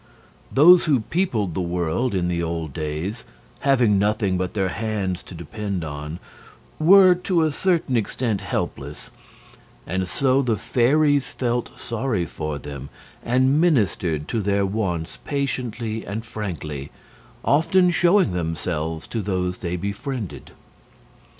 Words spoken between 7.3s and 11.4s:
a certain extent helpless, and so the fairies